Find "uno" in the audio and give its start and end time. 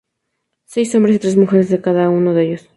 2.09-2.33